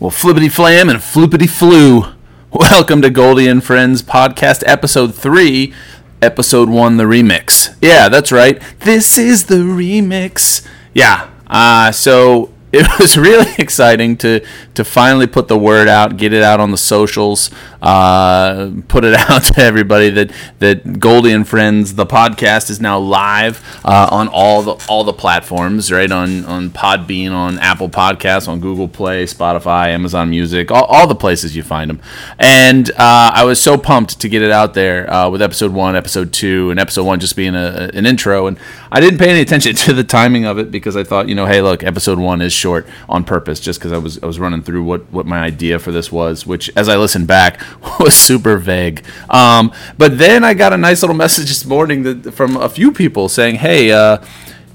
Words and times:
Well, 0.00 0.10
flippity 0.10 0.48
flam 0.48 0.88
and 0.90 0.98
floopity 0.98 1.48
flu. 1.48 2.04
Welcome 2.52 3.02
to 3.02 3.10
Goldie 3.10 3.48
and 3.48 3.62
Friends 3.62 4.02
podcast, 4.02 4.62
episode 4.66 5.14
three, 5.14 5.72
episode 6.20 6.68
one, 6.68 6.96
the 6.96 7.04
remix. 7.04 7.76
Yeah, 7.80 8.08
that's 8.08 8.30
right. 8.32 8.60
This 8.80 9.18
is 9.18 9.46
the 9.46 9.56
remix. 9.56 10.66
Yeah. 10.94 11.30
Uh, 11.46 11.92
so 11.92 12.52
it 12.76 12.88
was 12.98 13.16
really 13.16 13.50
exciting 13.58 14.16
to 14.16 14.44
to 14.74 14.84
finally 14.84 15.28
put 15.28 15.46
the 15.46 15.56
word 15.56 15.86
out, 15.86 16.16
get 16.16 16.32
it 16.32 16.42
out 16.42 16.58
on 16.58 16.72
the 16.72 16.76
socials, 16.76 17.50
uh, 17.80 18.70
put 18.88 19.04
it 19.04 19.14
out 19.30 19.44
to 19.44 19.60
everybody 19.60 20.10
that 20.10 20.32
that 20.58 20.98
Goldie 20.98 21.30
and 21.30 21.46
Friends, 21.46 21.94
the 21.94 22.06
podcast, 22.06 22.70
is 22.70 22.80
now 22.80 22.98
live 22.98 23.62
uh, 23.84 24.08
on 24.10 24.26
all 24.26 24.62
the 24.62 24.84
all 24.88 25.04
the 25.04 25.12
platforms, 25.12 25.92
right 25.92 26.10
on 26.10 26.44
on 26.46 26.70
Podbean, 26.70 27.30
on 27.30 27.60
Apple 27.60 27.88
Podcasts, 27.88 28.48
on 28.48 28.58
Google 28.58 28.88
Play, 28.88 29.24
Spotify, 29.24 29.88
Amazon 29.88 30.30
Music, 30.30 30.72
all, 30.72 30.84
all 30.84 31.06
the 31.06 31.14
places 31.14 31.54
you 31.54 31.62
find 31.62 31.88
them. 31.88 32.00
And 32.40 32.90
uh, 32.92 33.30
I 33.34 33.44
was 33.44 33.60
so 33.60 33.78
pumped 33.78 34.18
to 34.20 34.28
get 34.28 34.42
it 34.42 34.50
out 34.50 34.74
there 34.74 35.08
uh, 35.12 35.30
with 35.30 35.42
episode 35.42 35.72
one, 35.72 35.94
episode 35.94 36.32
two, 36.32 36.72
and 36.72 36.80
episode 36.80 37.04
one 37.04 37.20
just 37.20 37.36
being 37.36 37.54
a, 37.54 37.90
an 37.94 38.04
intro. 38.04 38.48
And 38.48 38.58
I 38.90 38.98
didn't 38.98 39.18
pay 39.20 39.30
any 39.30 39.40
attention 39.42 39.76
to 39.76 39.92
the 39.92 40.04
timing 40.04 40.44
of 40.44 40.58
it 40.58 40.72
because 40.72 40.96
I 40.96 41.04
thought, 41.04 41.28
you 41.28 41.36
know, 41.36 41.46
hey, 41.46 41.62
look, 41.62 41.84
episode 41.84 42.18
one 42.18 42.40
is 42.40 42.52
short 42.64 42.86
on 43.10 43.24
purpose, 43.24 43.60
just 43.60 43.78
because 43.78 43.92
I 43.92 43.98
was 43.98 44.22
I 44.22 44.26
was 44.26 44.38
running 44.38 44.62
through 44.62 44.84
what 44.84 45.02
what 45.12 45.26
my 45.26 45.40
idea 45.52 45.78
for 45.78 45.92
this 45.92 46.10
was, 46.10 46.46
which 46.46 46.70
as 46.74 46.88
I 46.88 46.96
listened 46.96 47.26
back 47.26 47.60
was 48.00 48.14
super 48.14 48.56
vague. 48.56 49.04
Um, 49.28 49.70
but 49.98 50.16
then 50.18 50.44
I 50.44 50.54
got 50.54 50.72
a 50.72 50.78
nice 50.78 51.02
little 51.02 51.16
message 51.16 51.48
this 51.48 51.64
morning 51.66 52.02
that, 52.04 52.32
from 52.32 52.56
a 52.56 52.70
few 52.70 52.90
people 52.90 53.28
saying, 53.28 53.56
"Hey, 53.56 53.92
uh, 53.92 54.16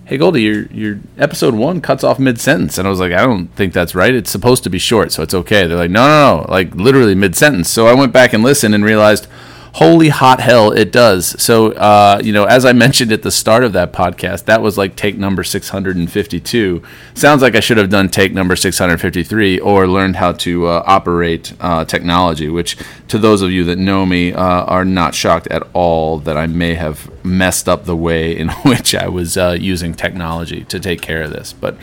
hey 0.06 0.18
Goldie, 0.18 0.44
your 0.44 0.62
your 0.68 1.00
episode 1.18 1.56
one 1.56 1.82
cuts 1.82 2.04
off 2.04 2.20
mid 2.20 2.40
sentence," 2.40 2.78
and 2.78 2.88
I 2.88 2.92
was 2.92 3.00
like, 3.00 3.12
"I 3.12 3.26
don't 3.26 3.48
think 3.56 3.74
that's 3.74 3.96
right. 3.96 4.14
It's 4.14 4.30
supposed 4.30 4.64
to 4.66 4.70
be 4.70 4.80
short, 4.80 5.12
so 5.12 5.24
it's 5.24 5.34
okay." 5.34 5.66
They're 5.66 5.84
like, 5.86 5.92
"No, 6.00 6.06
no, 6.08 6.42
no, 6.42 6.52
like 6.52 6.76
literally 6.76 7.16
mid 7.16 7.36
sentence." 7.36 7.70
So 7.70 7.88
I 7.88 7.96
went 7.96 8.14
back 8.14 8.34
and 8.34 8.44
listened 8.44 8.76
and 8.76 8.86
realized 8.86 9.26
holy 9.74 10.10
hot 10.10 10.40
hell 10.40 10.72
it 10.72 10.92
does. 10.92 11.42
So 11.42 11.72
uh, 11.74 12.20
you 12.24 12.34
know 12.34 12.46
as 12.46 12.66
i 12.66 12.74
mentioned 12.74 13.12
at 13.12 13.24
the 13.24 13.32
start 13.32 13.64
of 13.64 13.74
that 13.74 13.92
podcast 13.94 14.46
that 14.46 14.62
was 14.62 14.78
like 14.78 14.96
take 14.96 15.18
number 15.18 15.44
652 15.44 16.84
sounds 17.14 17.42
like 17.42 17.56
i 17.56 17.60
should 17.60 17.78
have 17.78 17.90
done 17.90 18.10
take 18.10 18.34
number 18.34 18.56
653 18.56 19.60
or 19.60 19.88
learned 19.88 20.16
how 20.16 20.32
to 20.34 20.68
uh, 20.68 20.84
operate 20.86 21.54
uh, 21.60 21.86
technology 21.86 22.50
which 22.50 22.78
to 23.08 23.18
those 23.18 23.42
of 23.42 23.52
you 23.52 23.64
that 23.64 23.78
know 23.78 24.06
me 24.06 24.34
uh, 24.34 24.42
are 24.42 24.86
not 24.86 25.16
shocked 25.16 25.48
at 25.48 25.64
all 25.74 26.20
that 26.20 26.38
i 26.38 26.48
may 26.48 26.76
have 26.76 27.10
messed 27.24 27.68
up 27.68 27.86
the 27.86 27.96
way 27.96 28.36
in 28.36 28.50
which 28.64 28.96
i 28.96 29.08
was 29.08 29.38
uh, 29.38 29.56
using 29.60 29.94
technology 29.94 30.64
to 30.66 30.80
take 30.80 31.02
care 31.02 31.22
of 31.22 31.32
this. 31.32 31.54
But 31.54 31.78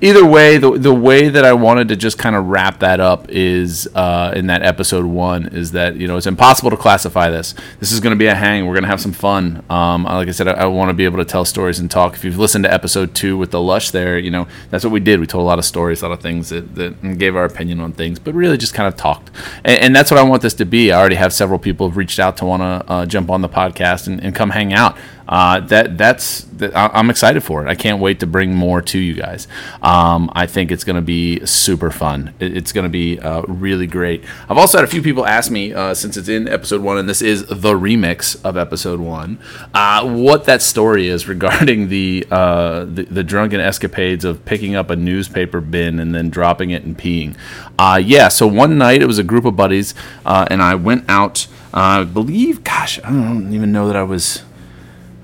either 0.00 0.24
way, 0.24 0.58
the 0.58 0.72
the 0.72 0.94
way 0.94 1.28
that 1.28 1.44
I 1.44 1.52
wanted 1.52 1.88
to 1.88 1.96
just 1.96 2.18
kind 2.18 2.36
of 2.36 2.46
wrap 2.46 2.80
that 2.80 3.00
up 3.00 3.28
is 3.28 3.88
uh, 3.94 4.32
in 4.34 4.46
that 4.46 4.62
episode 4.62 5.04
one 5.04 5.48
is 5.48 5.72
that 5.72 5.96
you 5.96 6.06
know 6.06 6.16
it's 6.16 6.26
impossible 6.26 6.70
to 6.70 6.76
classify 6.76 7.30
this. 7.30 7.54
This 7.80 7.92
is 7.92 8.00
going 8.00 8.12
to 8.12 8.18
be 8.18 8.26
a 8.26 8.34
hang. 8.34 8.66
We're 8.66 8.74
going 8.74 8.84
to 8.84 8.88
have 8.88 9.00
some 9.00 9.12
fun. 9.12 9.64
Um, 9.68 10.04
like 10.04 10.28
I 10.28 10.32
said, 10.32 10.48
I, 10.48 10.52
I 10.52 10.64
want 10.66 10.90
to 10.90 10.94
be 10.94 11.04
able 11.04 11.18
to 11.18 11.24
tell 11.24 11.44
stories 11.44 11.78
and 11.78 11.90
talk. 11.90 12.14
If 12.14 12.24
you've 12.24 12.38
listened 12.38 12.64
to 12.64 12.72
episode 12.72 13.14
two 13.14 13.36
with 13.36 13.50
the 13.50 13.60
lush, 13.60 13.90
there, 13.90 14.18
you 14.18 14.30
know 14.30 14.46
that's 14.70 14.84
what 14.84 14.92
we 14.92 15.00
did. 15.00 15.20
We 15.20 15.26
told 15.26 15.42
a 15.42 15.46
lot 15.46 15.58
of 15.58 15.64
stories, 15.64 16.02
a 16.02 16.08
lot 16.08 16.14
of 16.14 16.22
things 16.22 16.50
that, 16.50 16.74
that 16.74 17.18
gave 17.18 17.36
our 17.36 17.44
opinion 17.44 17.80
on 17.80 17.92
things, 17.92 18.18
but 18.18 18.34
really 18.34 18.56
just 18.56 18.74
kind 18.74 18.86
of 18.86 18.96
talked. 18.96 19.30
And, 19.64 19.82
and, 19.82 19.98
that's 19.98 20.10
what 20.10 20.18
I 20.18 20.22
want 20.22 20.42
this 20.42 20.54
to 20.54 20.64
be. 20.64 20.92
I 20.92 20.98
already 20.98 21.16
have 21.16 21.32
several 21.32 21.58
people 21.58 21.88
have 21.88 21.96
reached 21.96 22.20
out 22.20 22.36
to 22.36 22.44
want 22.44 22.62
to 22.62 22.92
uh, 22.92 23.06
jump 23.06 23.30
on 23.30 23.40
the 23.40 23.48
podcast 23.48 24.06
and, 24.06 24.22
and 24.22 24.34
come 24.34 24.50
hang 24.50 24.72
out 24.72 24.96
uh, 25.28 25.60
that 25.60 25.98
that's 25.98 26.42
that, 26.58 26.72
I'm 26.74 27.10
excited 27.10 27.42
for 27.42 27.64
it. 27.64 27.68
I 27.68 27.74
can't 27.74 28.00
wait 28.00 28.20
to 28.20 28.26
bring 28.26 28.54
more 28.54 28.80
to 28.82 28.98
you 28.98 29.14
guys. 29.14 29.46
Um, 29.82 30.30
I 30.34 30.46
think 30.46 30.72
it's 30.72 30.84
going 30.84 30.96
to 30.96 31.02
be 31.02 31.44
super 31.44 31.90
fun. 31.90 32.34
it's 32.40 32.72
going 32.72 32.84
to 32.84 32.90
be 32.90 33.18
uh, 33.20 33.42
really 33.42 33.86
great. 33.86 34.24
I've 34.48 34.58
also 34.58 34.78
had 34.78 34.84
a 34.84 34.90
few 34.90 35.02
people 35.02 35.26
ask 35.26 35.50
me 35.50 35.72
uh, 35.74 35.94
since 35.94 36.16
it's 36.16 36.28
in 36.28 36.48
episode 36.48 36.82
one, 36.82 36.98
and 36.98 37.08
this 37.08 37.22
is 37.22 37.46
the 37.46 37.74
remix 37.74 38.42
of 38.44 38.56
episode 38.56 39.00
one, 39.00 39.38
uh, 39.74 40.08
what 40.08 40.44
that 40.44 40.62
story 40.62 41.08
is 41.08 41.28
regarding 41.28 41.88
the, 41.88 42.26
uh, 42.30 42.84
the, 42.84 43.04
the 43.04 43.22
drunken 43.22 43.60
escapades 43.60 44.24
of 44.24 44.44
picking 44.44 44.74
up 44.74 44.90
a 44.90 44.96
newspaper 44.96 45.60
bin 45.60 46.00
and 46.00 46.14
then 46.14 46.30
dropping 46.30 46.70
it 46.70 46.84
and 46.84 46.98
peeing. 46.98 47.36
Uh, 47.78 48.00
yeah, 48.02 48.28
so 48.28 48.46
one 48.46 48.78
night 48.78 49.02
it 49.02 49.06
was 49.06 49.18
a 49.18 49.24
group 49.24 49.44
of 49.44 49.56
buddies, 49.56 49.94
and 50.24 50.62
I 50.62 50.74
went 50.74 51.04
out. 51.08 51.46
I 51.72 52.02
believe, 52.04 52.64
gosh, 52.64 52.98
I 53.04 53.10
don't 53.10 53.52
even 53.52 53.72
know 53.72 53.86
that 53.88 53.96
I 53.96 54.02
was 54.02 54.42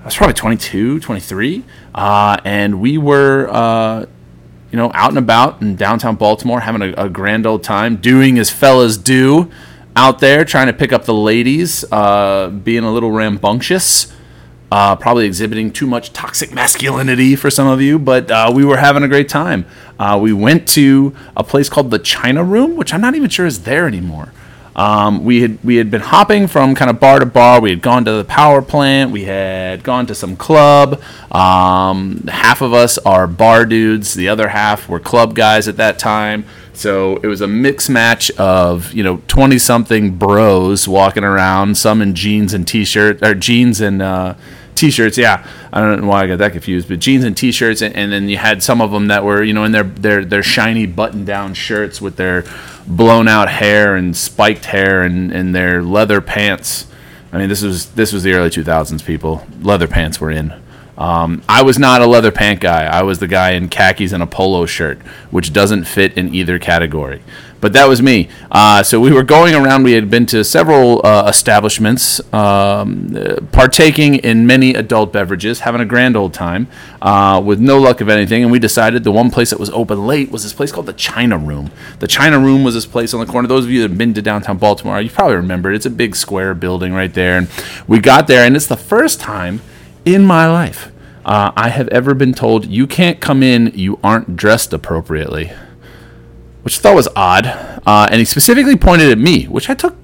I 0.05 0.07
was 0.07 0.17
probably 0.17 0.35
22, 0.35 0.99
23, 0.99 1.63
uh, 1.95 2.37
and 2.45 2.79
we 2.79 2.99
were, 2.99 3.49
uh, 3.49 4.05
you 4.69 4.77
know, 4.77 4.91
out 4.93 5.09
and 5.09 5.17
about 5.17 5.63
in 5.63 5.75
downtown 5.75 6.15
Baltimore, 6.15 6.59
having 6.59 6.83
a, 6.83 7.05
a, 7.05 7.09
grand 7.09 7.47
old 7.47 7.63
time, 7.63 7.95
doing 7.95 8.37
as 8.37 8.51
fellas 8.51 8.97
do 8.97 9.49
out 9.95 10.19
there, 10.19 10.45
trying 10.45 10.67
to 10.67 10.73
pick 10.73 10.93
up 10.93 11.05
the 11.05 11.13
ladies, 11.15 11.91
uh, 11.91 12.49
being 12.49 12.83
a 12.83 12.93
little 12.93 13.09
rambunctious. 13.09 14.13
Uh, 14.71 14.95
probably 14.95 15.25
exhibiting 15.25 15.71
too 15.71 15.87
much 15.87 16.13
toxic 16.13 16.53
masculinity 16.53 17.35
for 17.35 17.49
some 17.49 17.65
of 17.65 17.81
you, 17.81 17.97
but 17.97 18.29
uh, 18.29 18.51
we 18.53 18.63
were 18.63 18.77
having 18.77 19.01
a 19.01 19.07
great 19.07 19.27
time. 19.27 19.65
Uh, 19.97 20.19
we 20.21 20.31
went 20.31 20.67
to 20.67 21.15
a 21.35 21.43
place 21.43 21.67
called 21.67 21.89
the 21.89 21.97
China 21.97 22.43
Room, 22.43 22.75
which 22.75 22.93
I'm 22.93 23.01
not 23.01 23.15
even 23.15 23.31
sure 23.31 23.47
is 23.47 23.63
there 23.63 23.87
anymore. 23.87 24.31
Um, 24.75 25.23
we 25.23 25.41
had 25.41 25.63
we 25.63 25.77
had 25.77 25.89
been 25.89 26.01
hopping 26.01 26.47
from 26.47 26.75
kind 26.75 26.89
of 26.89 26.99
bar 26.99 27.19
to 27.19 27.25
bar. 27.25 27.61
We 27.61 27.69
had 27.69 27.81
gone 27.81 28.03
to 28.05 28.11
the 28.11 28.25
power 28.25 28.61
plant. 28.61 29.11
We 29.11 29.23
had 29.23 29.83
gone 29.83 30.05
to 30.07 30.15
some 30.15 30.35
club. 30.35 31.01
Um, 31.31 32.25
half 32.27 32.61
of 32.61 32.73
us 32.73 32.97
are 32.99 33.25
bar 33.25 33.65
dudes. 33.65 34.15
The 34.15 34.27
other 34.27 34.49
half 34.49 34.89
were 34.89 34.99
club 34.99 35.33
guys 35.33 35.67
at 35.67 35.77
that 35.77 35.97
time. 35.97 36.45
So 36.73 37.17
it 37.17 37.27
was 37.27 37.39
a 37.39 37.47
mix 37.47 37.87
match 37.87 38.29
of 38.31 38.91
you 38.93 39.03
know 39.03 39.21
twenty 39.27 39.59
something 39.59 40.17
bros 40.17 40.87
walking 40.87 41.23
around, 41.23 41.77
some 41.77 42.01
in 42.01 42.13
jeans 42.13 42.53
and 42.53 42.67
t-shirt 42.67 43.23
or 43.23 43.33
jeans 43.33 43.79
and 43.79 44.01
uh, 44.01 44.35
t-shirts. 44.75 45.17
Yeah, 45.17 45.45
I 45.71 45.81
don't 45.81 46.01
know 46.01 46.07
why 46.07 46.23
I 46.23 46.27
got 46.27 46.39
that 46.39 46.51
confused, 46.51 46.87
but 46.87 46.99
jeans 46.99 47.23
and 47.23 47.35
t-shirts, 47.35 47.81
and, 47.81 47.95
and 47.95 48.11
then 48.11 48.29
you 48.29 48.37
had 48.37 48.61
some 48.61 48.81
of 48.81 48.91
them 48.91 49.07
that 49.07 49.23
were 49.23 49.43
you 49.43 49.53
know 49.53 49.63
in 49.63 49.71
their 49.71 49.83
their 49.83 50.25
their 50.25 50.43
shiny 50.43 50.85
button-down 50.85 51.53
shirts 51.53 52.01
with 52.01 52.15
their 52.17 52.43
blown 52.87 53.27
out 53.27 53.49
hair 53.49 53.95
and 53.95 54.15
spiked 54.15 54.65
hair 54.65 55.01
and, 55.01 55.31
and 55.31 55.55
their 55.55 55.81
leather 55.81 56.21
pants. 56.21 56.87
I 57.33 57.39
mean, 57.39 57.49
this 57.49 57.61
was 57.61 57.91
this 57.91 58.13
was 58.13 58.23
the 58.23 58.33
early 58.33 58.49
2000s. 58.49 59.05
People, 59.05 59.45
leather 59.61 59.87
pants 59.87 60.19
were 60.21 60.31
in. 60.31 60.53
Um, 60.97 61.43
I 61.49 61.61
was 61.63 61.77
not 61.77 62.01
a 62.01 62.05
leather 62.05 62.31
pant 62.31 62.61
guy. 62.61 62.85
I 62.85 63.03
was 63.03 63.19
the 63.19 63.27
guy 63.27 63.51
in 63.51 63.67
khakis 63.67 64.13
and 64.13 64.23
a 64.23 64.25
polo 64.25 64.65
shirt, 64.65 64.97
which 65.29 65.51
doesn't 65.51 65.83
fit 65.83 66.17
in 66.17 66.33
either 66.33 66.57
category 66.57 67.21
but 67.65 67.73
that 67.73 67.89
was 67.89 67.99
me. 67.99 68.29
Uh, 68.51 68.83
so 68.83 68.99
we 68.99 69.11
were 69.11 69.23
going 69.23 69.55
around. 69.55 69.81
We 69.81 69.93
had 69.93 70.07
been 70.07 70.27
to 70.27 70.43
several 70.43 71.03
uh, 71.03 71.25
establishments, 71.27 72.21
um, 72.31 73.47
partaking 73.51 74.17
in 74.17 74.45
many 74.45 74.75
adult 74.75 75.11
beverages, 75.11 75.61
having 75.61 75.81
a 75.81 75.85
grand 75.85 76.15
old 76.15 76.31
time, 76.31 76.67
uh, 77.01 77.41
with 77.43 77.59
no 77.59 77.79
luck 77.79 78.01
of 78.01 78.07
anything. 78.07 78.43
And 78.43 78.51
we 78.51 78.59
decided 78.59 79.03
the 79.03 79.11
one 79.11 79.31
place 79.31 79.49
that 79.49 79.59
was 79.59 79.71
open 79.71 80.05
late 80.05 80.29
was 80.29 80.43
this 80.43 80.53
place 80.53 80.71
called 80.71 80.85
the 80.85 80.93
China 80.93 81.39
Room. 81.39 81.71
The 81.97 82.05
China 82.05 82.37
Room 82.37 82.63
was 82.63 82.75
this 82.75 82.85
place 82.85 83.15
on 83.15 83.19
the 83.19 83.25
corner. 83.25 83.47
Those 83.47 83.65
of 83.65 83.71
you 83.71 83.81
that 83.81 83.89
have 83.89 83.97
been 83.97 84.13
to 84.13 84.21
downtown 84.21 84.59
Baltimore, 84.59 85.01
you 85.01 85.09
probably 85.09 85.37
remember 85.37 85.71
it. 85.71 85.75
It's 85.75 85.87
a 85.87 85.89
big 85.89 86.15
square 86.15 86.53
building 86.53 86.93
right 86.93 87.15
there. 87.15 87.35
And 87.35 87.49
we 87.87 87.97
got 87.97 88.27
there, 88.27 88.45
and 88.45 88.55
it's 88.55 88.67
the 88.67 88.77
first 88.77 89.19
time 89.19 89.63
in 90.05 90.23
my 90.23 90.45
life 90.45 90.91
uh, 91.25 91.51
I 91.55 91.69
have 91.69 91.87
ever 91.87 92.13
been 92.13 92.35
told 92.35 92.67
you 92.67 92.85
can't 92.85 93.19
come 93.19 93.41
in. 93.41 93.71
You 93.73 93.97
aren't 94.03 94.35
dressed 94.35 94.71
appropriately 94.71 95.51
which 96.65 96.79
I 96.79 96.81
thought 96.81 96.95
was 96.95 97.07
odd. 97.15 97.45
Uh, 97.85 98.07
and 98.09 98.17
he 98.17 98.25
specifically 98.25 98.75
pointed 98.75 99.11
at 99.11 99.19
me, 99.19 99.45
which 99.45 99.69
I 99.69 99.75
took 99.75 99.95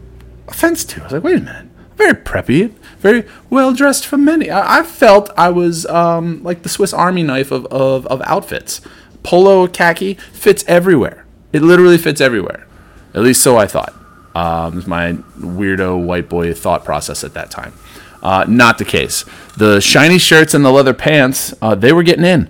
offense 0.47 0.85
to. 0.85 1.01
I 1.01 1.03
was 1.05 1.13
like, 1.13 1.23
wait 1.23 1.37
a 1.37 1.41
minute. 1.41 1.67
Very 1.95 2.13
preppy, 2.13 2.71
very 2.99 3.25
well 3.49 3.73
dressed 3.73 4.05
for 4.05 4.17
many. 4.17 4.51
I, 4.51 4.79
I 4.79 4.83
felt 4.83 5.31
I 5.35 5.49
was 5.49 5.87
um, 5.87 6.43
like 6.43 6.61
the 6.61 6.69
Swiss 6.69 6.93
Army 6.93 7.23
knife 7.23 7.51
of, 7.51 7.65
of, 7.65 8.05
of 8.07 8.21
outfits. 8.21 8.79
Polo 9.23 9.67
khaki 9.67 10.13
fits 10.13 10.63
everywhere. 10.67 11.25
It 11.51 11.63
literally 11.63 11.97
fits 11.97 12.21
everywhere. 12.21 12.67
At 13.15 13.21
least 13.21 13.41
so 13.41 13.57
I 13.57 13.65
thought. 13.65 13.93
Um, 14.35 14.75
was 14.75 14.87
my 14.87 15.13
weirdo 15.39 16.05
white 16.05 16.29
boy 16.29 16.53
thought 16.53 16.85
process 16.85 17.23
at 17.23 17.33
that 17.33 17.49
time. 17.49 17.73
Uh, 18.21 18.45
not 18.47 18.77
the 18.77 18.85
case. 18.85 19.25
The 19.57 19.81
shiny 19.81 20.19
shirts 20.19 20.53
and 20.53 20.63
the 20.63 20.71
leather 20.71 20.93
pants, 20.93 21.55
uh, 21.59 21.73
they 21.73 21.91
were 21.91 22.03
getting 22.03 22.25
in. 22.25 22.49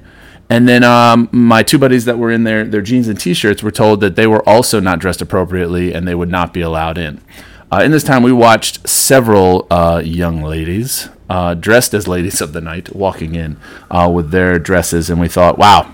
And 0.52 0.68
then 0.68 0.84
um, 0.84 1.30
my 1.32 1.64
two 1.64 1.80
buddies 1.80 2.04
that 2.04 2.18
were 2.18 2.30
in 2.30 2.44
their, 2.44 2.66
their 2.66 2.82
jeans 2.82 3.08
and 3.08 3.18
t-shirts 3.18 3.64
were 3.64 3.72
told 3.72 4.02
that 4.02 4.18
they 4.18 4.28
were 4.28 4.48
also 4.48 4.82
not 4.82 5.00
dressed 5.00 5.22
appropriately 5.22 5.94
and 5.94 6.06
they 6.06 6.14
would 6.14 6.28
not 6.28 6.54
be 6.54 6.60
allowed 6.60 6.98
in. 6.98 7.22
Uh, 7.72 7.84
in 7.86 7.92
this 7.92 8.04
time, 8.04 8.22
we 8.22 8.34
watched 8.34 8.86
several 8.88 9.66
uh, 9.72 10.02
young 10.04 10.42
ladies 10.42 11.08
uh, 11.30 11.54
dressed 11.54 11.94
as 11.94 12.06
ladies 12.06 12.42
of 12.42 12.52
the 12.52 12.60
night 12.60 12.94
walking 12.94 13.34
in 13.34 13.56
uh, 13.90 14.12
with 14.14 14.32
their 14.32 14.60
dresses, 14.60 15.10
and 15.10 15.22
we 15.22 15.30
thought, 15.30 15.58
wow, 15.58 15.90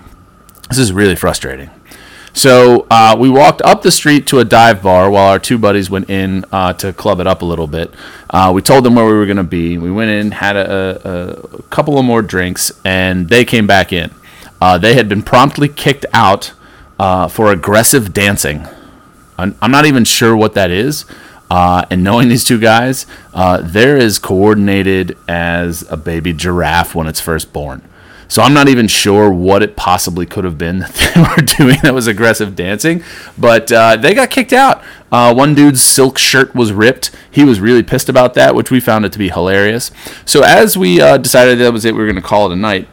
this 0.68 0.78
is 0.78 0.92
really 0.92 1.14
frustrating. 1.14 1.70
So 2.32 2.88
uh, 2.90 3.16
we 3.16 3.30
walked 3.30 3.62
up 3.62 3.82
the 3.82 3.92
street 3.92 4.26
to 4.26 4.40
a 4.40 4.44
dive 4.44 4.82
bar 4.82 5.08
while 5.08 5.28
our 5.28 5.38
two 5.38 5.56
buddies 5.56 5.88
went 5.88 6.10
in 6.10 6.44
uh, 6.50 6.72
to 6.74 6.92
club 6.92 7.20
it 7.20 7.28
up 7.28 7.42
a 7.42 7.44
little 7.44 7.68
bit. 7.68 7.94
we 8.52 8.60
told 8.60 8.82
them 8.82 8.96
where 8.96 9.06
we 9.06 9.12
were 9.12 9.26
going 9.26 9.36
to 9.36 9.44
be. 9.44 9.78
We 9.78 9.92
went 9.92 10.10
in, 10.10 10.32
had 10.32 10.56
a, 10.56 11.08
a, 11.08 11.58
a 11.58 11.62
couple 11.70 11.96
of 11.96 12.04
more 12.04 12.22
drinks, 12.22 12.72
and 12.84 13.28
they 13.28 13.44
came 13.44 13.68
back 13.68 13.92
in. 13.92 14.10
Uh, 14.60 14.78
they 14.78 14.94
had 14.94 15.08
been 15.08 15.22
promptly 15.22 15.68
kicked 15.68 16.06
out 16.12 16.52
uh, 16.98 17.28
for 17.28 17.52
aggressive 17.52 18.12
dancing. 18.12 18.66
I'm, 19.38 19.70
not 19.70 19.86
even 19.86 20.04
sure 20.04 20.36
what 20.36 20.54
that 20.54 20.70
is. 20.70 21.04
Uh, 21.50 21.84
and 21.90 22.02
knowing 22.04 22.28
these 22.28 22.44
two 22.44 22.58
guys, 22.58 23.06
uh, 23.32 23.60
they're 23.62 23.96
as 23.96 24.18
coordinated 24.18 25.16
as 25.28 25.82
a 25.90 25.96
baby 25.96 26.32
giraffe 26.32 26.94
when 26.94 27.06
it's 27.06 27.20
first 27.20 27.52
born. 27.52 27.82
So 28.26 28.42
I'm 28.42 28.52
not 28.52 28.68
even 28.68 28.88
sure 28.88 29.30
what 29.32 29.62
it 29.62 29.74
possibly 29.74 30.26
could 30.26 30.44
have 30.44 30.58
been 30.58 30.78
that 30.80 31.12
they 31.14 31.20
were 31.20 31.46
doing 31.46 31.78
that 31.82 31.94
was 31.94 32.06
aggressive 32.06 32.54
dancing, 32.54 33.02
but 33.38 33.72
uh, 33.72 33.96
they 33.96 34.12
got 34.12 34.28
kicked 34.28 34.52
out. 34.52 34.82
Uh, 35.10 35.32
one 35.32 35.54
dude's 35.54 35.82
silk 35.82 36.18
shirt 36.18 36.54
was 36.54 36.70
ripped. 36.72 37.10
He 37.30 37.44
was 37.44 37.60
really 37.60 37.82
pissed 37.82 38.10
about 38.10 38.34
that, 38.34 38.54
which 38.54 38.70
we 38.70 38.80
found 38.80 39.06
it 39.06 39.12
to 39.12 39.18
be 39.18 39.30
hilarious. 39.30 39.90
So 40.26 40.42
as 40.42 40.76
we 40.76 41.00
uh, 41.00 41.16
decided 41.16 41.58
that 41.60 41.72
was 41.72 41.86
it, 41.86 41.94
we 41.94 42.00
were 42.00 42.06
going 42.06 42.16
to 42.16 42.22
call 42.22 42.50
it 42.50 42.52
a 42.52 42.56
night 42.56 42.88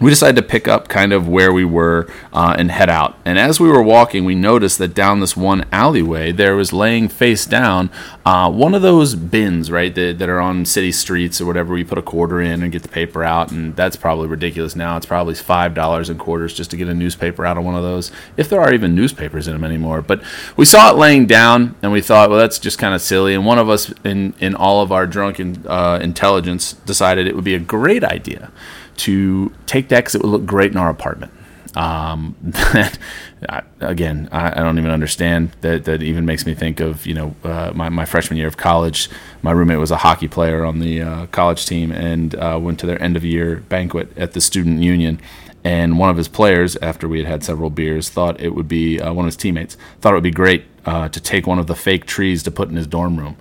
we 0.00 0.10
decided 0.10 0.34
to 0.34 0.42
pick 0.42 0.66
up 0.66 0.88
kind 0.88 1.12
of 1.12 1.28
where 1.28 1.52
we 1.52 1.64
were 1.64 2.08
uh, 2.32 2.56
and 2.58 2.70
head 2.70 2.90
out. 2.90 3.16
And 3.24 3.38
as 3.38 3.60
we 3.60 3.68
were 3.68 3.82
walking, 3.82 4.24
we 4.24 4.34
noticed 4.34 4.78
that 4.78 4.92
down 4.92 5.20
this 5.20 5.36
one 5.36 5.64
alleyway, 5.70 6.32
there 6.32 6.56
was 6.56 6.72
laying 6.72 7.08
face 7.08 7.46
down 7.46 7.90
uh, 8.26 8.50
one 8.50 8.74
of 8.74 8.82
those 8.82 9.14
bins, 9.14 9.70
right, 9.70 9.94
that, 9.94 10.18
that, 10.18 10.28
are 10.28 10.40
on 10.40 10.64
city 10.64 10.90
streets 10.90 11.40
or 11.40 11.46
whatever, 11.46 11.74
We 11.74 11.84
put 11.84 11.98
a 11.98 12.02
quarter 12.02 12.40
in 12.40 12.62
and 12.62 12.72
get 12.72 12.82
the 12.82 12.88
paper 12.88 13.22
out. 13.22 13.52
And 13.52 13.76
that's 13.76 13.94
probably 13.94 14.26
ridiculous 14.26 14.74
now. 14.74 14.96
It's 14.96 15.06
probably 15.06 15.34
$5 15.34 16.10
in 16.10 16.18
quarters 16.18 16.54
just 16.54 16.72
to 16.72 16.76
get 16.76 16.88
a 16.88 16.94
newspaper 16.94 17.46
out 17.46 17.56
of 17.56 17.64
one 17.64 17.76
of 17.76 17.82
those, 17.82 18.10
if 18.36 18.48
there 18.48 18.60
are 18.60 18.74
even 18.74 18.96
newspapers 18.96 19.46
in 19.46 19.52
them 19.52 19.62
anymore. 19.62 20.02
But 20.02 20.22
we 20.56 20.64
saw 20.64 20.90
it 20.90 20.96
laying 20.96 21.26
down 21.26 21.76
and 21.82 21.92
we 21.92 22.00
thought, 22.00 22.30
well, 22.30 22.38
that's 22.38 22.58
just 22.58 22.78
kind 22.78 22.94
of 22.94 23.00
silly. 23.00 23.34
And 23.34 23.46
one 23.46 23.58
of 23.58 23.68
us, 23.68 23.92
in, 24.04 24.34
in 24.40 24.56
all 24.56 24.82
of 24.82 24.90
our 24.90 25.06
drunken 25.06 25.64
uh, 25.68 26.00
intelligence, 26.02 26.72
decided 26.72 27.28
it 27.28 27.36
would 27.36 27.44
be 27.44 27.54
a 27.54 27.60
great 27.60 28.02
idea 28.02 28.50
to 28.98 29.52
take 29.66 29.88
that 29.88 30.00
because 30.00 30.14
it 30.14 30.22
would 30.22 30.30
look 30.30 30.46
great 30.46 30.70
in 30.70 30.76
our 30.76 30.90
apartment. 30.90 31.32
Um, 31.76 32.36
again, 33.80 34.28
I, 34.30 34.60
I, 34.60 34.62
don't 34.62 34.78
even 34.78 34.92
understand 34.92 35.50
that. 35.62 35.84
That 35.86 36.02
even 36.02 36.24
makes 36.24 36.46
me 36.46 36.54
think 36.54 36.78
of 36.78 37.04
you 37.04 37.14
know 37.14 37.34
uh, 37.42 37.72
my 37.74 37.88
my 37.88 38.04
freshman 38.04 38.36
year 38.36 38.46
of 38.46 38.56
college. 38.56 39.08
My 39.42 39.50
roommate 39.50 39.78
was 39.78 39.90
a 39.90 39.96
hockey 39.96 40.28
player 40.28 40.64
on 40.64 40.78
the 40.78 41.02
uh, 41.02 41.26
college 41.26 41.66
team 41.66 41.90
and 41.90 42.34
uh, 42.36 42.58
went 42.62 42.78
to 42.80 42.86
their 42.86 43.02
end 43.02 43.16
of 43.16 43.24
year 43.24 43.56
banquet 43.68 44.16
at 44.16 44.32
the 44.32 44.40
student 44.40 44.82
union. 44.82 45.20
And 45.64 45.98
one 45.98 46.10
of 46.10 46.18
his 46.18 46.28
players, 46.28 46.76
after 46.76 47.08
we 47.08 47.18
had 47.20 47.26
had 47.26 47.42
several 47.42 47.70
beers, 47.70 48.10
thought 48.10 48.38
it 48.38 48.54
would 48.54 48.68
be 48.68 49.00
uh, 49.00 49.12
one 49.12 49.24
of 49.24 49.28
his 49.28 49.36
teammates 49.36 49.76
thought 50.00 50.12
it 50.12 50.16
would 50.16 50.22
be 50.22 50.30
great 50.30 50.66
uh, 50.84 51.08
to 51.08 51.20
take 51.20 51.46
one 51.46 51.58
of 51.58 51.66
the 51.66 51.74
fake 51.74 52.04
trees 52.04 52.42
to 52.42 52.50
put 52.50 52.68
in 52.68 52.76
his 52.76 52.86
dorm 52.86 53.18
room. 53.18 53.36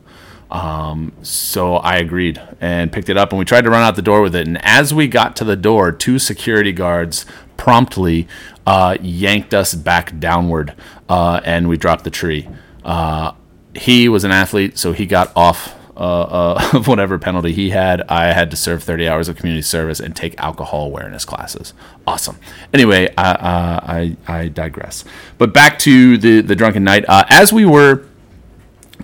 Um, 0.54 1.14
so 1.24 1.78
I 1.78 1.96
agreed 1.98 2.40
and 2.62 2.92
picked 2.92 3.10
it 3.10 3.18
up, 3.18 3.32
and 3.32 3.40
we 3.40 3.44
tried 3.46 3.64
to 3.64 3.72
run 3.72 3.82
out 3.82 3.96
the 3.96 4.04
door 4.04 4.22
with 4.22 4.36
it. 4.36 4.48
And 4.48 4.64
as 4.64 4.94
we 4.94 5.08
got 5.08 5.36
to 5.38 5.44
the 5.44 5.56
door, 5.56 5.92
two 5.92 6.20
security 6.20 6.72
guards 6.72 7.26
promptly 7.58 8.28
uh, 8.68 8.96
yanked 9.02 9.56
us 9.56 9.74
back 9.74 10.18
downward, 10.20 10.76
uh, 11.10 11.42
and 11.44 11.68
we 11.68 11.76
dropped 11.76 12.04
the 12.04 12.12
tree. 12.12 12.48
Uh, 12.86 13.34
he 13.76 14.08
was 14.08 14.24
an 14.24 14.32
athlete, 14.32 14.78
so 14.78 14.92
he 14.94 15.08
got 15.08 15.36
off 15.36 15.76
uh, 15.98 16.00
uh, 16.00 16.70
of 16.74 16.88
whatever 16.88 17.18
penalty 17.18 17.52
he 17.52 17.72
had. 17.72 18.04
I 18.04 18.32
had 18.34 18.52
to 18.52 18.58
serve 18.58 18.84
30 18.84 19.08
hours 19.08 19.28
of 19.28 19.36
community 19.36 19.64
service 19.64 20.00
and 20.00 20.16
take 20.16 20.40
alcohol 20.40 20.86
awareness 20.86 21.26
classes. 21.26 21.74
Awesome. 22.06 22.38
Anyway, 22.72 23.12
I, 23.18 23.32
uh, 23.32 23.80
I, 23.84 24.18
I 24.28 24.48
digress. 24.50 25.04
But 25.40 25.52
back 25.52 25.80
to 25.80 26.16
the, 26.20 26.42
the 26.42 26.56
drunken 26.56 26.84
night. 26.84 27.06
as 27.08 27.52
we 27.52 27.66
were 27.66 28.06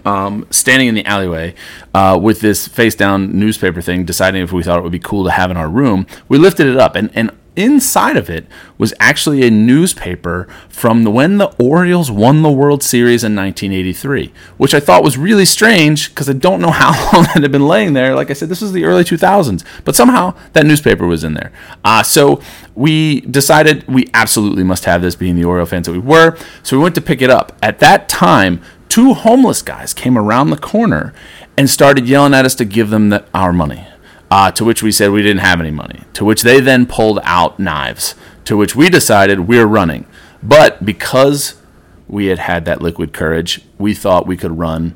um, 0.05 0.47
standing 0.49 0.87
in 0.87 0.95
the 0.95 1.05
alleyway 1.05 1.53
uh, 1.93 2.17
with 2.21 2.41
this 2.41 2.67
face 2.67 2.95
down 2.95 3.37
newspaper 3.37 3.81
thing, 3.81 4.05
deciding 4.05 4.41
if 4.41 4.51
we 4.51 4.63
thought 4.63 4.77
it 4.77 4.83
would 4.83 4.91
be 4.91 4.99
cool 4.99 5.23
to 5.25 5.31
have 5.31 5.51
in 5.51 5.57
our 5.57 5.69
room. 5.69 6.07
We 6.27 6.37
lifted 6.37 6.67
it 6.67 6.77
up, 6.77 6.95
and, 6.95 7.09
and 7.13 7.31
inside 7.59 8.15
of 8.15 8.29
it 8.29 8.45
was 8.77 8.93
actually 8.99 9.45
a 9.45 9.51
newspaper 9.51 10.47
from 10.69 11.03
the, 11.03 11.11
when 11.11 11.37
the 11.37 11.47
Orioles 11.59 12.09
won 12.09 12.41
the 12.41 12.51
World 12.51 12.81
Series 12.81 13.23
in 13.23 13.35
1983, 13.35 14.31
which 14.57 14.73
I 14.73 14.79
thought 14.79 15.03
was 15.03 15.17
really 15.17 15.45
strange 15.45 16.09
because 16.09 16.29
I 16.29 16.33
don't 16.33 16.61
know 16.61 16.71
how 16.71 16.91
long 17.11 17.25
it 17.25 17.41
had 17.41 17.51
been 17.51 17.67
laying 17.67 17.93
there. 17.93 18.15
Like 18.15 18.29
I 18.29 18.33
said, 18.33 18.49
this 18.49 18.61
was 18.61 18.71
the 18.71 18.85
early 18.85 19.03
2000s, 19.03 19.63
but 19.83 19.95
somehow 19.95 20.35
that 20.53 20.65
newspaper 20.65 21.05
was 21.05 21.23
in 21.23 21.33
there. 21.33 21.51
Uh, 21.83 22.01
so 22.01 22.41
we 22.75 23.21
decided 23.21 23.85
we 23.87 24.07
absolutely 24.13 24.63
must 24.63 24.85
have 24.85 25.01
this, 25.01 25.15
being 25.15 25.35
the 25.35 25.43
Oriole 25.43 25.65
fans 25.65 25.87
that 25.87 25.93
we 25.93 25.99
were. 25.99 26.37
So 26.63 26.77
we 26.77 26.83
went 26.83 26.95
to 26.95 27.01
pick 27.01 27.21
it 27.21 27.29
up. 27.29 27.57
At 27.61 27.79
that 27.79 28.07
time, 28.07 28.61
two 28.89 29.13
homeless 29.13 29.61
guys 29.61 29.93
came 29.93 30.17
around 30.17 30.49
the 30.49 30.57
corner 30.57 31.13
and 31.55 31.69
started 31.69 32.07
yelling 32.07 32.33
at 32.33 32.45
us 32.45 32.55
to 32.55 32.65
give 32.65 32.89
them 32.89 33.09
the, 33.09 33.23
our 33.33 33.53
money. 33.53 33.87
Uh, 34.31 34.51
to 34.51 34.63
which 34.63 34.83
we 34.83 34.91
said 34.91 35.09
we 35.09 35.23
didn't 35.23 35.41
have 35.41 35.59
any 35.59 35.71
money. 35.71 36.03
To 36.13 36.25
which 36.25 36.41
they 36.41 36.59
then 36.59 36.85
pulled 36.85 37.19
out 37.23 37.59
knives. 37.59 38.13
To 38.45 38.57
which 38.57 38.75
we 38.75 38.89
decided 38.89 39.47
we're 39.47 39.65
running. 39.65 40.05
But 40.43 40.85
because 40.85 41.59
we 42.07 42.27
had 42.27 42.39
had 42.39 42.65
that 42.65 42.81
liquid 42.81 43.13
courage, 43.13 43.61
we 43.77 43.93
thought 43.95 44.27
we 44.27 44.37
could 44.37 44.57
run 44.57 44.95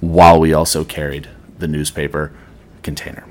while 0.00 0.38
we 0.38 0.52
also 0.52 0.84
carried 0.84 1.28
the 1.58 1.68
newspaper 1.68 2.32
container. 2.82 3.24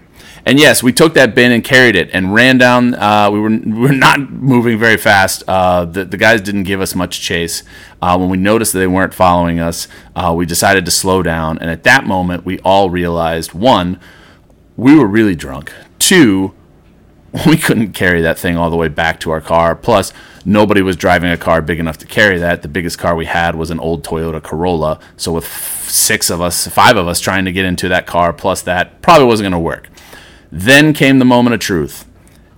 And 0.45 0.59
yes, 0.59 0.83
we 0.83 0.91
took 0.91 1.13
that 1.13 1.35
bin 1.35 1.51
and 1.51 1.63
carried 1.63 1.95
it 1.95 2.09
and 2.13 2.33
ran 2.33 2.57
down. 2.57 2.95
Uh, 2.95 3.29
we 3.31 3.39
were 3.39 3.49
we 3.49 3.71
were 3.87 3.91
not 3.91 4.19
moving 4.31 4.77
very 4.77 4.97
fast. 4.97 5.43
Uh, 5.47 5.85
the 5.85 6.05
the 6.05 6.17
guys 6.17 6.41
didn't 6.41 6.63
give 6.63 6.81
us 6.81 6.95
much 6.95 7.21
chase. 7.21 7.63
Uh, 8.01 8.17
when 8.17 8.29
we 8.29 8.37
noticed 8.37 8.73
that 8.73 8.79
they 8.79 8.87
weren't 8.87 9.13
following 9.13 9.59
us, 9.59 9.87
uh, 10.15 10.33
we 10.35 10.45
decided 10.45 10.85
to 10.85 10.91
slow 10.91 11.23
down. 11.23 11.57
And 11.59 11.69
at 11.69 11.83
that 11.83 12.05
moment, 12.05 12.45
we 12.45 12.59
all 12.59 12.89
realized 12.89 13.53
one, 13.53 13.99
we 14.75 14.95
were 14.95 15.07
really 15.07 15.35
drunk. 15.35 15.71
Two, 15.99 16.53
we 17.47 17.57
couldn't 17.57 17.93
carry 17.93 18.21
that 18.21 18.37
thing 18.37 18.57
all 18.57 18.69
the 18.69 18.75
way 18.75 18.87
back 18.87 19.19
to 19.21 19.31
our 19.31 19.41
car. 19.41 19.75
Plus, 19.75 20.13
nobody 20.45 20.81
was 20.81 20.95
driving 20.95 21.31
a 21.31 21.37
car 21.37 21.61
big 21.61 21.79
enough 21.79 21.97
to 21.99 22.05
carry 22.05 22.37
that. 22.37 22.61
The 22.61 22.67
biggest 22.67 22.99
car 22.99 23.15
we 23.15 23.25
had 23.25 23.55
was 23.55 23.71
an 23.71 23.79
old 23.79 24.03
Toyota 24.03 24.41
Corolla. 24.41 24.99
So 25.17 25.31
with 25.31 25.47
six 25.47 26.29
of 26.29 26.41
us, 26.41 26.67
five 26.67 26.95
of 26.95 27.07
us 27.07 27.19
trying 27.19 27.45
to 27.45 27.51
get 27.51 27.65
into 27.65 27.89
that 27.89 28.05
car, 28.05 28.33
plus 28.33 28.61
that 28.63 29.01
probably 29.01 29.25
wasn't 29.25 29.45
going 29.45 29.53
to 29.53 29.59
work. 29.59 29.89
Then 30.55 30.93
came 30.93 31.17
the 31.17 31.25
moment 31.25 31.55
of 31.55 31.59
truth. 31.61 32.07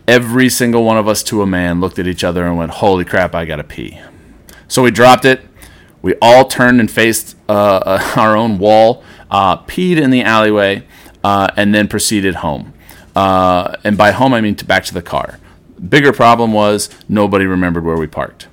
Every 0.06 0.50
single 0.50 0.83
one 0.83 0.97
of 0.97 1.07
us 1.07 1.24
to 1.24 1.42
a 1.42 1.47
man 1.47 1.80
looked 1.80 1.97
at 1.97 2.07
each 2.07 2.25
other 2.25 2.45
and 2.45 2.57
went, 2.57 2.71
Holy 2.71 3.06
crap, 3.06 3.33
I 3.33 3.45
gotta 3.45 3.63
pee. 3.63 4.01
So 4.68 4.83
we 4.83 4.92
dropped 4.92 5.24
it. 5.24 5.39
We 6.01 6.13
all 6.21 6.44
turned 6.44 6.81
and 6.81 6.92
faced 6.92 7.38
uh, 7.47 7.53
uh, 7.53 8.12
our 8.18 8.36
own 8.36 8.57
wall, 8.57 9.01
uh, 9.31 9.63
peed 9.63 9.95
in 9.95 10.09
the 10.09 10.24
alleyway, 10.24 10.86
uh, 11.24 11.47
and 11.56 11.74
then 11.74 11.88
proceeded 11.88 12.36
home. 12.36 12.74
Uh, 13.15 13.77
and 13.86 13.98
by 13.98 14.12
home, 14.12 14.33
I 14.33 14.41
mean 14.41 14.56
to 14.56 14.65
back 14.65 14.83
to 14.86 14.94
the 14.94 15.01
car. 15.01 15.39
Bigger 15.88 16.12
problem 16.12 16.51
was 16.51 16.89
nobody 17.07 17.45
remembered 17.45 17.86
where 17.86 17.95
we 17.95 18.07
parked. 18.07 18.50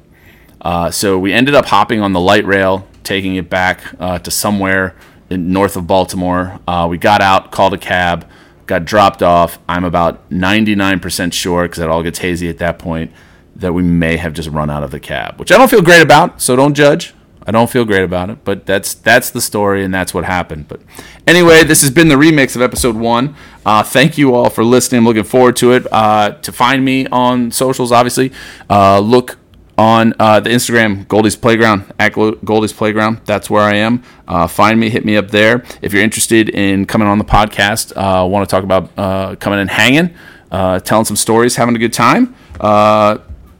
Uh, 0.60 0.92
so 0.92 1.18
we 1.18 1.32
ended 1.32 1.56
up 1.56 1.66
hopping 1.66 2.00
on 2.00 2.12
the 2.12 2.20
light 2.20 2.44
rail, 2.44 2.86
taking 3.02 3.34
it 3.34 3.50
back 3.50 3.82
to 4.22 4.30
somewhere 4.30 4.94
north 5.28 5.76
of 5.76 5.88
Baltimore. 5.88 6.60
we 6.88 6.96
got 6.96 7.20
out, 7.20 7.50
called 7.50 7.74
a 7.74 7.78
cab 7.78 8.24
got 8.66 8.84
dropped 8.84 9.22
off. 9.22 9.58
I'm 9.68 9.84
about 9.84 10.28
99% 10.30 11.32
sure, 11.32 11.62
because 11.64 11.78
it 11.78 11.88
all 11.88 12.02
gets 12.02 12.18
hazy 12.20 12.48
at 12.48 12.58
that 12.58 12.78
point, 12.78 13.12
that 13.56 13.72
we 13.72 13.82
may 13.82 14.16
have 14.16 14.32
just 14.32 14.48
run 14.48 14.70
out 14.70 14.82
of 14.82 14.90
the 14.90 15.00
cab, 15.00 15.38
which 15.38 15.52
I 15.52 15.58
don't 15.58 15.70
feel 15.70 15.82
great 15.82 16.02
about. 16.02 16.40
So 16.40 16.56
don't 16.56 16.74
judge. 16.74 17.14
I 17.46 17.50
don't 17.50 17.68
feel 17.68 17.84
great 17.84 18.04
about 18.04 18.30
it, 18.30 18.44
but 18.44 18.66
that's 18.66 18.94
that's 18.94 19.30
the 19.30 19.40
story 19.40 19.84
and 19.84 19.92
that's 19.92 20.14
what 20.14 20.24
happened. 20.24 20.68
But 20.68 20.80
anyway, 21.26 21.64
this 21.64 21.80
has 21.80 21.90
been 21.90 22.08
the 22.08 22.14
remix 22.14 22.54
of 22.54 22.62
episode 22.62 22.94
one. 22.94 23.34
Uh, 23.66 23.82
thank 23.82 24.16
you 24.16 24.34
all 24.34 24.48
for 24.48 24.64
listening. 24.64 25.00
I'm 25.00 25.04
looking 25.06 25.24
forward 25.24 25.56
to 25.56 25.72
it. 25.72 25.86
Uh, 25.90 26.32
to 26.42 26.52
find 26.52 26.84
me 26.84 27.06
on 27.08 27.50
socials, 27.50 27.90
obviously, 27.90 28.32
uh, 28.70 29.00
look 29.00 29.38
on 29.82 30.14
uh, 30.20 30.38
the 30.38 30.48
Instagram, 30.48 31.08
Goldie's 31.08 31.34
Playground, 31.34 31.92
at 31.98 32.12
Goldie's 32.12 32.72
Playground. 32.72 33.20
That's 33.24 33.50
where 33.50 33.64
I 33.64 33.74
am. 33.74 34.04
Uh, 34.28 34.46
find 34.46 34.78
me, 34.78 34.88
hit 34.88 35.04
me 35.04 35.16
up 35.16 35.32
there. 35.32 35.64
If 35.82 35.92
you're 35.92 36.04
interested 36.04 36.50
in 36.50 36.86
coming 36.86 37.08
on 37.08 37.18
the 37.18 37.24
podcast, 37.24 37.92
uh, 37.96 38.24
want 38.24 38.48
to 38.48 38.54
talk 38.54 38.62
about 38.62 38.96
uh, 38.96 39.34
coming 39.34 39.58
and 39.58 39.68
hanging, 39.68 40.14
uh, 40.52 40.78
telling 40.78 41.04
some 41.04 41.16
stories, 41.16 41.56
having 41.56 41.74
a 41.74 41.80
good 41.80 41.92
time, 41.92 42.36
uh, 42.60 43.18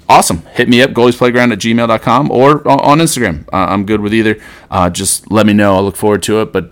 awesome. 0.09 0.45
Hit 0.52 0.69
me 0.69 0.81
up, 0.81 0.93
Goldie's 0.93 1.17
Playground 1.17 1.50
at 1.50 1.59
gmail.com 1.59 2.31
or 2.31 2.69
on 2.69 2.99
Instagram. 2.99 3.45
I'm 3.52 3.85
good 3.85 4.00
with 4.00 4.14
either. 4.14 4.37
just 4.93 5.29
let 5.33 5.45
me 5.45 5.52
know. 5.52 5.75
I 5.75 5.81
look 5.81 5.97
forward 5.97 6.23
to 6.25 6.41
it. 6.43 6.52
But 6.52 6.71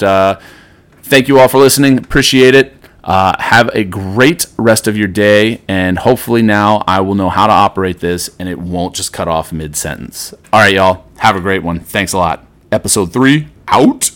thank 1.03 1.27
you 1.27 1.41
all 1.41 1.49
for 1.49 1.59
listening. 1.59 1.99
Appreciate 1.99 2.55
it. 2.55 2.80
Uh, 3.03 3.35
have 3.41 3.71
a 3.75 3.85
great 3.85 4.47
rest 4.59 4.87
of 4.87 4.97
your 4.97 5.09
day, 5.09 5.63
and 5.69 5.99
hopefully 5.99 6.43
now 6.43 6.83
I 6.87 7.01
will 7.01 7.15
know 7.15 7.29
how 7.29 7.47
to 7.47 7.53
operate 7.53 8.01
this 8.01 8.31
and 8.39 8.49
it 8.49 8.59
won't 8.59 8.95
just 8.95 9.13
cut 9.13 9.29
off 9.29 9.53
mid 9.53 9.77
sentence. 9.77 10.35
All 10.53 10.61
right, 10.61 10.75
y'all. 10.75 11.05
Have 11.19 11.37
a 11.37 11.41
great 11.41 11.63
one. 11.63 11.81
Thanks 11.81 12.13
a 12.13 12.19
lot. 12.19 12.47
Episode 12.73 13.13
three 13.13 13.49
out. 13.69 14.11